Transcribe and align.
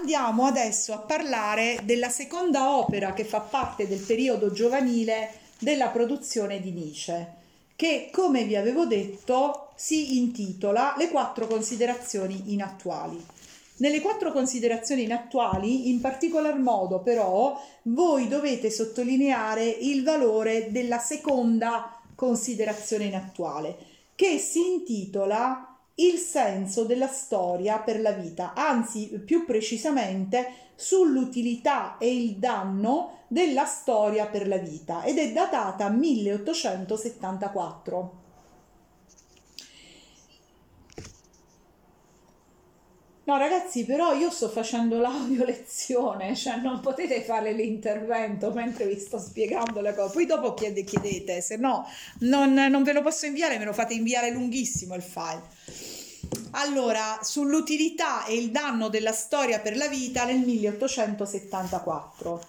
Andiamo 0.00 0.44
adesso 0.44 0.92
a 0.92 0.98
parlare 0.98 1.80
della 1.82 2.08
seconda 2.08 2.76
opera 2.76 3.12
che 3.14 3.24
fa 3.24 3.40
parte 3.40 3.88
del 3.88 3.98
periodo 3.98 4.52
giovanile 4.52 5.30
della 5.58 5.88
produzione 5.88 6.60
di 6.60 6.70
Nietzsche, 6.70 7.34
che 7.74 8.08
come 8.12 8.44
vi 8.44 8.54
avevo 8.54 8.86
detto 8.86 9.70
si 9.74 10.18
intitola 10.18 10.94
Le 10.96 11.08
quattro 11.08 11.48
considerazioni 11.48 12.52
inattuali. 12.52 13.20
Nelle 13.78 14.00
quattro 14.00 14.30
considerazioni 14.30 15.02
inattuali, 15.02 15.88
in 15.88 16.00
particolar 16.00 16.56
modo 16.56 17.00
però, 17.00 17.60
voi 17.82 18.28
dovete 18.28 18.70
sottolineare 18.70 19.64
il 19.64 20.04
valore 20.04 20.70
della 20.70 20.98
seconda 20.98 22.00
considerazione 22.14 23.06
inattuale, 23.06 23.76
che 24.14 24.38
si 24.38 24.64
intitola 24.64 25.67
il 25.98 26.18
senso 26.18 26.84
della 26.84 27.08
storia 27.08 27.78
per 27.78 28.00
la 28.00 28.12
vita, 28.12 28.52
anzi 28.54 29.20
più 29.24 29.44
precisamente 29.44 30.66
sull'utilità 30.74 31.96
e 31.98 32.14
il 32.14 32.36
danno 32.36 33.24
della 33.28 33.64
storia 33.64 34.26
per 34.26 34.46
la 34.46 34.58
vita 34.58 35.02
ed 35.02 35.18
è 35.18 35.32
datata 35.32 35.88
1874. 35.88 38.26
No, 43.28 43.36
ragazzi, 43.36 43.84
però 43.84 44.14
io 44.14 44.30
sto 44.30 44.48
facendo 44.48 45.00
l'audio 45.00 45.44
lezione, 45.44 46.34
cioè 46.34 46.56
non 46.56 46.80
potete 46.80 47.20
fare 47.20 47.52
l'intervento 47.52 48.52
mentre 48.52 48.86
vi 48.86 48.98
sto 48.98 49.18
spiegando 49.18 49.82
le 49.82 49.94
cose. 49.94 50.14
Poi 50.14 50.24
dopo 50.24 50.54
chiede, 50.54 50.82
chiedete, 50.82 51.42
se 51.42 51.56
no 51.56 51.86
non, 52.20 52.54
non 52.54 52.82
ve 52.84 52.94
lo 52.94 53.02
posso 53.02 53.26
inviare, 53.26 53.58
me 53.58 53.66
lo 53.66 53.74
fate 53.74 53.92
inviare 53.92 54.30
lunghissimo 54.30 54.94
il 54.94 55.02
file. 55.02 55.42
Allora, 56.52 57.18
sull'utilità 57.22 58.24
e 58.24 58.36
il 58.36 58.50
danno 58.50 58.88
della 58.88 59.12
storia 59.12 59.60
per 59.60 59.76
la 59.76 59.88
vita 59.88 60.24
nel 60.24 60.38
1874. 60.38 62.40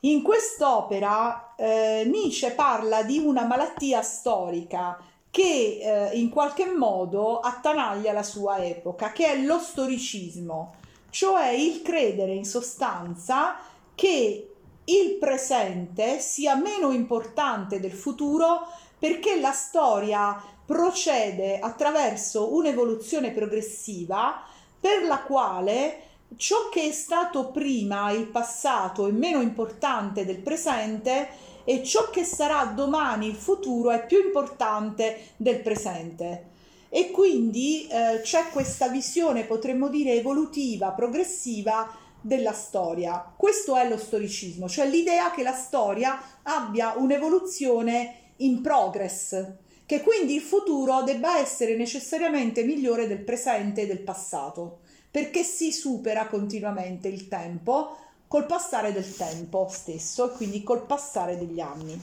In 0.00 0.22
quest'opera 0.22 1.54
eh, 1.56 2.08
Nietzsche 2.10 2.50
parla 2.52 3.02
di 3.02 3.18
una 3.18 3.44
malattia 3.44 4.02
storica 4.02 4.98
che 5.30 5.78
eh, 5.80 6.18
in 6.18 6.28
qualche 6.28 6.66
modo 6.66 7.40
attanaglia 7.40 8.12
la 8.12 8.22
sua 8.22 8.64
epoca, 8.64 9.12
che 9.12 9.26
è 9.26 9.42
lo 9.42 9.58
storicismo, 9.58 10.74
cioè 11.10 11.50
il 11.50 11.82
credere 11.82 12.32
in 12.32 12.44
sostanza 12.44 13.56
che 13.94 14.49
il 14.90 15.16
presente 15.18 16.18
sia 16.18 16.54
meno 16.54 16.90
importante 16.90 17.80
del 17.80 17.92
futuro 17.92 18.66
perché 18.98 19.40
la 19.40 19.52
storia 19.52 20.42
procede 20.64 21.58
attraverso 21.58 22.54
un'evoluzione 22.54 23.30
progressiva 23.30 24.42
per 24.78 25.04
la 25.04 25.20
quale 25.20 26.02
ciò 26.36 26.68
che 26.70 26.88
è 26.88 26.92
stato 26.92 27.50
prima 27.50 28.10
il 28.10 28.26
passato 28.26 29.06
è 29.06 29.10
meno 29.10 29.40
importante 29.40 30.24
del 30.24 30.38
presente 30.38 31.28
e 31.64 31.82
ciò 31.82 32.10
che 32.10 32.24
sarà 32.24 32.64
domani 32.74 33.26
il 33.26 33.34
futuro 33.34 33.90
è 33.90 34.06
più 34.06 34.24
importante 34.24 35.32
del 35.36 35.60
presente. 35.60 36.48
E 36.88 37.10
quindi 37.10 37.86
eh, 37.86 38.20
c'è 38.22 38.48
questa 38.50 38.88
visione, 38.88 39.44
potremmo 39.44 39.88
dire, 39.88 40.14
evolutiva, 40.14 40.90
progressiva 40.90 41.88
della 42.20 42.52
storia. 42.52 43.32
Questo 43.36 43.76
è 43.76 43.88
lo 43.88 43.96
storicismo, 43.96 44.68
cioè 44.68 44.86
l'idea 44.88 45.30
che 45.30 45.42
la 45.42 45.54
storia 45.54 46.20
abbia 46.42 46.94
un'evoluzione 46.96 48.32
in 48.36 48.60
progress, 48.60 49.46
che 49.86 50.02
quindi 50.02 50.34
il 50.34 50.40
futuro 50.40 51.02
debba 51.02 51.38
essere 51.38 51.76
necessariamente 51.76 52.62
migliore 52.62 53.06
del 53.06 53.22
presente 53.22 53.82
e 53.82 53.86
del 53.86 54.00
passato, 54.00 54.80
perché 55.10 55.42
si 55.42 55.72
supera 55.72 56.26
continuamente 56.26 57.08
il 57.08 57.28
tempo 57.28 57.96
col 58.28 58.46
passare 58.46 58.92
del 58.92 59.16
tempo 59.16 59.66
stesso 59.68 60.30
e 60.30 60.36
quindi 60.36 60.62
col 60.62 60.86
passare 60.86 61.36
degli 61.36 61.58
anni. 61.58 62.00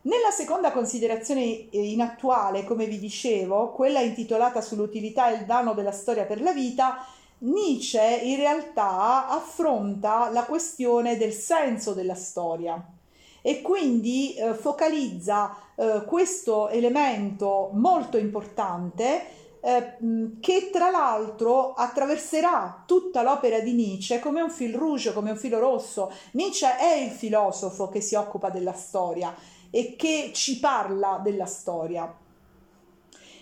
Nella 0.00 0.30
seconda 0.30 0.72
considerazione 0.72 1.68
eh, 1.70 1.90
inattuale, 1.90 2.64
come 2.64 2.86
vi 2.86 2.98
dicevo, 2.98 3.72
quella 3.72 4.00
intitolata 4.00 4.60
sull'utilità 4.60 5.30
e 5.30 5.40
il 5.40 5.44
danno 5.44 5.74
della 5.74 5.92
storia 5.92 6.24
per 6.24 6.40
la 6.40 6.52
vita, 6.52 7.04
Nietzsche 7.40 8.20
in 8.22 8.36
realtà 8.36 9.28
affronta 9.28 10.28
la 10.30 10.44
questione 10.44 11.16
del 11.16 11.32
senso 11.32 11.92
della 11.92 12.16
storia 12.16 12.82
e 13.42 13.62
quindi 13.62 14.34
eh, 14.34 14.54
focalizza 14.54 15.56
eh, 15.76 16.02
questo 16.04 16.68
elemento 16.68 17.70
molto 17.72 18.16
importante 18.16 19.36
eh, 19.60 19.96
che 20.40 20.70
tra 20.72 20.90
l'altro 20.90 21.74
attraverserà 21.74 22.82
tutta 22.86 23.22
l'opera 23.22 23.60
di 23.60 23.72
Nietzsche 23.72 24.18
come 24.18 24.40
un 24.40 24.50
fil 24.50 24.74
rouge, 24.74 25.12
come 25.12 25.30
un 25.30 25.36
filo 25.36 25.58
rosso. 25.58 26.12
Nietzsche 26.32 26.76
è 26.76 26.94
il 26.94 27.10
filosofo 27.10 27.88
che 27.88 28.00
si 28.00 28.14
occupa 28.14 28.50
della 28.50 28.72
storia 28.72 29.34
e 29.70 29.96
che 29.96 30.30
ci 30.34 30.58
parla 30.58 31.20
della 31.22 31.46
storia. 31.46 32.26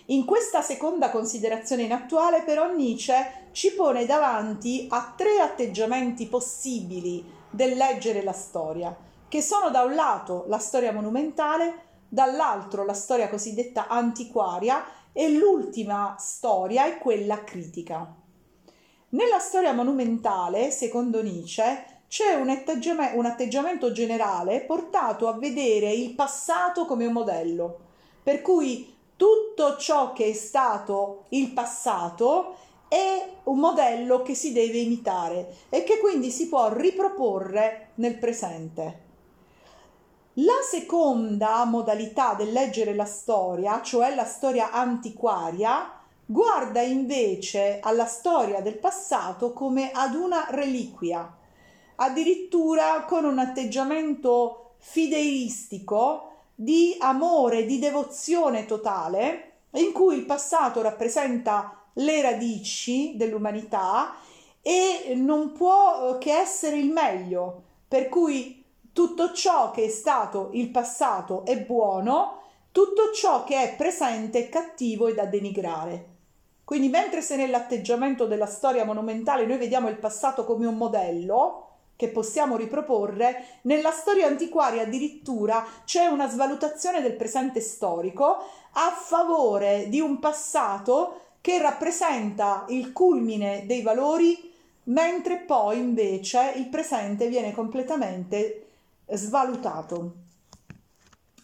In 0.09 0.23
questa 0.23 0.61
seconda 0.61 1.09
considerazione 1.09 1.83
inattuale 1.83 2.43
però 2.43 2.71
Nietzsche 2.73 3.49
ci 3.51 3.73
pone 3.73 4.05
davanti 4.05 4.87
a 4.89 5.13
tre 5.17 5.39
atteggiamenti 5.41 6.27
possibili 6.27 7.25
del 7.49 7.75
leggere 7.75 8.23
la 8.23 8.31
storia, 8.31 8.95
che 9.27 9.41
sono 9.41 9.69
da 9.69 9.81
un 9.81 9.95
lato 9.95 10.45
la 10.47 10.59
storia 10.59 10.93
monumentale, 10.93 11.85
dall'altro 12.07 12.85
la 12.85 12.93
storia 12.93 13.27
cosiddetta 13.27 13.87
antiquaria 13.87 14.85
e 15.11 15.29
l'ultima 15.29 16.15
storia 16.17 16.85
è 16.85 16.99
quella 16.99 17.43
critica. 17.43 18.09
Nella 19.09 19.39
storia 19.39 19.73
monumentale, 19.73 20.71
secondo 20.71 21.21
Nietzsche, 21.21 22.03
c'è 22.07 22.33
un, 22.35 22.47
atteggiam- 22.47 23.13
un 23.15 23.25
atteggiamento 23.25 23.91
generale 23.91 24.61
portato 24.61 25.27
a 25.27 25.37
vedere 25.37 25.91
il 25.91 26.13
passato 26.13 26.85
come 26.85 27.05
un 27.05 27.11
modello, 27.11 27.79
per 28.23 28.41
cui 28.41 28.95
tutto 29.17 29.75
ciò 29.77 30.13
che 30.13 30.27
è 30.27 30.33
stato 30.33 31.25
il 31.29 31.51
passato 31.51 32.55
è 32.87 33.29
un 33.43 33.57
modello 33.57 34.21
che 34.21 34.35
si 34.35 34.53
deve 34.53 34.77
imitare 34.77 35.55
e 35.69 35.83
che 35.83 35.97
quindi 35.97 36.29
si 36.29 36.47
può 36.47 36.71
riproporre 36.71 37.89
nel 37.95 38.17
presente. 38.17 39.05
La 40.39 40.61
seconda 40.61 41.65
modalità 41.65 42.35
del 42.35 42.51
leggere 42.51 42.93
la 42.93 43.05
storia, 43.05 43.81
cioè 43.81 44.13
la 44.13 44.23
storia 44.23 44.71
antiquaria, 44.71 45.99
guarda 46.23 46.81
invece 46.81 47.79
alla 47.81 48.05
storia 48.05 48.61
del 48.61 48.77
passato 48.77 49.51
come 49.51 49.89
ad 49.91 50.13
una 50.13 50.45
reliquia, 50.51 51.35
addirittura 51.95 53.03
con 53.07 53.25
un 53.25 53.39
atteggiamento 53.39 54.75
fideistico 54.77 56.36
di 56.59 56.95
amore, 56.99 57.65
di 57.65 57.77
devozione 57.77 58.65
totale, 58.65 59.51
in 59.73 59.91
cui 59.91 60.15
il 60.15 60.25
passato 60.25 60.81
rappresenta 60.81 61.83
le 61.93 62.21
radici 62.23 63.15
dell'umanità 63.15 64.15
e 64.63 65.13
non 65.15 65.51
può 65.51 66.17
che 66.17 66.33
essere 66.33 66.77
il 66.77 66.89
meglio, 66.89 67.61
per 67.87 68.09
cui 68.09 68.65
tutto 68.91 69.33
ciò 69.33 69.69
che 69.69 69.83
è 69.85 69.89
stato 69.89 70.49
il 70.53 70.71
passato 70.71 71.45
è 71.45 71.59
buono, 71.59 72.41
tutto 72.71 73.11
ciò 73.13 73.43
che 73.43 73.61
è 73.61 73.75
presente 73.75 74.39
è 74.39 74.49
cattivo 74.49 75.05
e 75.05 75.13
da 75.13 75.25
denigrare. 75.25 76.15
Quindi 76.63 76.89
mentre 76.89 77.21
se 77.21 77.35
nell'atteggiamento 77.35 78.25
della 78.25 78.47
storia 78.47 78.83
monumentale 78.83 79.45
noi 79.45 79.57
vediamo 79.57 79.89
il 79.89 79.99
passato 79.99 80.43
come 80.43 80.65
un 80.65 80.75
modello 80.75 81.66
che 81.97 82.09
possiamo 82.09 82.55
riproporre, 82.55 83.59
nella 83.63 83.91
storia 83.91 84.27
antiquaria 84.27 84.83
addirittura 84.83 85.65
c'è 85.83 86.05
una 86.05 86.29
svalutazione 86.29 87.01
del 87.01 87.15
presente 87.15 87.59
storico 87.59 88.37
a 88.73 88.91
favore 88.91 89.89
di 89.89 89.99
un 89.99 90.19
passato 90.19 91.21
che 91.41 91.59
rappresenta 91.59 92.65
il 92.69 92.93
culmine 92.93 93.65
dei 93.65 93.81
valori, 93.81 94.53
mentre 94.83 95.37
poi 95.37 95.79
invece 95.79 96.53
il 96.55 96.67
presente 96.67 97.27
viene 97.27 97.51
completamente 97.51 98.67
svalutato. 99.07 100.11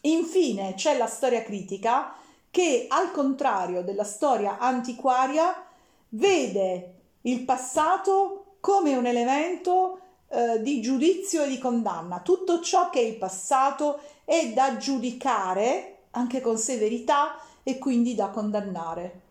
Infine 0.01 0.75
c'è 0.75 0.97
la 0.97 1.07
storia 1.07 1.41
critica 1.41 2.13
che 2.51 2.85
al 2.89 3.11
contrario 3.11 3.81
della 3.81 4.03
storia 4.03 4.59
antiquaria 4.59 5.65
vede 6.09 6.93
il 7.21 7.43
passato 7.43 8.57
come 8.59 8.95
un 8.95 9.05
elemento 9.07 9.99
eh, 10.33 10.61
di 10.63 10.81
giudizio 10.81 11.43
e 11.43 11.47
di 11.47 11.59
condanna. 11.59 12.21
Tutto 12.21 12.59
ciò 12.59 12.89
che 12.89 12.99
è 12.99 13.03
il 13.03 13.17
passato 13.17 13.99
è 14.25 14.51
da 14.51 14.77
giudicare 14.77 15.97
anche 16.11 16.41
con 16.41 16.57
severità 16.57 17.35
e 17.61 17.77
quindi 17.77 18.15
da 18.15 18.29
condannare. 18.29 19.21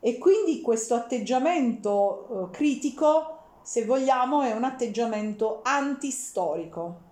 E 0.00 0.18
quindi 0.18 0.60
questo 0.60 0.94
atteggiamento 0.94 2.48
eh, 2.48 2.50
critico 2.50 3.36
se 3.62 3.84
vogliamo, 3.84 4.42
è 4.42 4.52
un 4.52 4.64
atteggiamento 4.64 5.60
antistorico. 5.62 7.08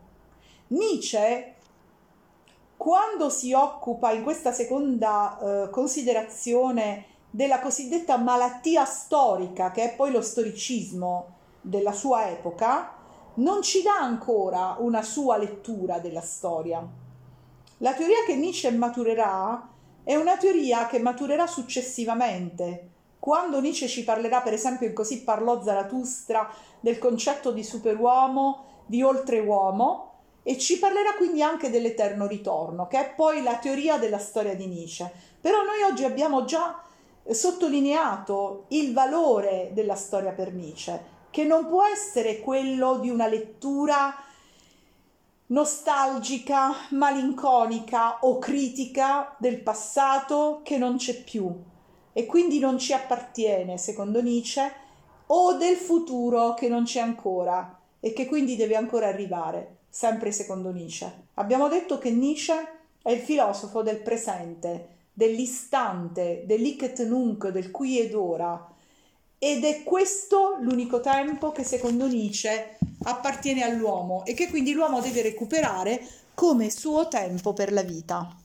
Nietzsche, 0.68 1.54
quando 2.76 3.30
si 3.30 3.52
occupa 3.52 4.10
in 4.10 4.24
questa 4.24 4.50
seconda 4.50 5.38
eh, 5.38 5.70
considerazione 5.70 7.04
della 7.30 7.60
cosiddetta 7.60 8.16
malattia 8.16 8.84
storica, 8.84 9.70
che 9.70 9.92
è 9.92 9.94
poi 9.94 10.10
lo 10.10 10.22
storicismo 10.22 11.36
della 11.68 11.92
sua 11.92 12.28
epoca, 12.28 12.94
non 13.34 13.62
ci 13.62 13.82
dà 13.82 13.98
ancora 13.98 14.76
una 14.78 15.02
sua 15.02 15.36
lettura 15.36 15.98
della 15.98 16.20
storia. 16.20 16.86
La 17.78 17.94
teoria 17.94 18.24
che 18.26 18.34
Nietzsche 18.34 18.70
maturerà 18.70 19.68
è 20.02 20.16
una 20.16 20.36
teoria 20.36 20.86
che 20.86 20.98
maturerà 20.98 21.46
successivamente, 21.46 22.90
quando 23.18 23.60
Nietzsche 23.60 23.88
ci 23.88 24.04
parlerà, 24.04 24.40
per 24.40 24.54
esempio, 24.54 24.86
in 24.86 24.94
Così 24.94 25.22
parlò 25.22 25.62
Zarathustra, 25.62 26.50
del 26.80 26.98
concetto 26.98 27.52
di 27.52 27.62
superuomo, 27.62 28.64
di 28.86 29.02
oltreuomo, 29.02 30.12
e 30.42 30.56
ci 30.56 30.78
parlerà 30.78 31.14
quindi 31.14 31.42
anche 31.42 31.68
dell'eterno 31.68 32.26
ritorno, 32.26 32.86
che 32.86 32.98
è 32.98 33.14
poi 33.14 33.42
la 33.42 33.56
teoria 33.56 33.98
della 33.98 34.18
storia 34.18 34.54
di 34.54 34.66
Nietzsche. 34.66 35.12
Però 35.40 35.58
noi 35.62 35.82
oggi 35.82 36.04
abbiamo 36.04 36.44
già 36.44 36.82
sottolineato 37.28 38.64
il 38.68 38.94
valore 38.94 39.70
della 39.74 39.94
storia 39.94 40.32
per 40.32 40.54
Nietzsche, 40.54 41.16
che 41.38 41.44
non 41.44 41.68
può 41.68 41.84
essere 41.84 42.40
quello 42.40 42.98
di 42.98 43.10
una 43.10 43.28
lettura 43.28 44.12
nostalgica, 45.46 46.74
malinconica 46.90 48.18
o 48.22 48.40
critica 48.40 49.36
del 49.38 49.60
passato 49.60 50.62
che 50.64 50.78
non 50.78 50.96
c'è 50.96 51.22
più 51.22 51.48
e 52.12 52.26
quindi 52.26 52.58
non 52.58 52.76
ci 52.76 52.92
appartiene, 52.92 53.78
secondo 53.78 54.20
Nietzsche, 54.20 54.68
o 55.26 55.54
del 55.54 55.76
futuro 55.76 56.54
che 56.54 56.66
non 56.66 56.82
c'è 56.82 56.98
ancora 56.98 57.82
e 58.00 58.12
che 58.12 58.26
quindi 58.26 58.56
deve 58.56 58.74
ancora 58.74 59.06
arrivare, 59.06 59.76
sempre 59.88 60.32
secondo 60.32 60.72
Nietzsche. 60.72 61.26
Abbiamo 61.34 61.68
detto 61.68 61.98
che 61.98 62.10
Nietzsche 62.10 62.68
è 63.00 63.12
il 63.12 63.20
filosofo 63.20 63.82
del 63.82 64.00
presente, 64.00 64.88
dell'istante, 65.12 66.42
dell'icet 66.46 67.06
nunc, 67.06 67.46
del 67.50 67.70
qui 67.70 68.00
ed 68.00 68.12
ora, 68.12 68.74
ed 69.38 69.64
è 69.64 69.82
questo 69.84 70.56
l'unico 70.60 71.00
tempo 71.00 71.52
che 71.52 71.62
secondo 71.62 72.06
Nietzsche 72.06 72.78
appartiene 73.04 73.62
all'uomo 73.62 74.24
e 74.24 74.34
che 74.34 74.48
quindi 74.48 74.72
l'uomo 74.72 75.00
deve 75.00 75.22
recuperare 75.22 76.00
come 76.34 76.70
suo 76.70 77.08
tempo 77.08 77.52
per 77.52 77.72
la 77.72 77.82
vita. 77.82 78.36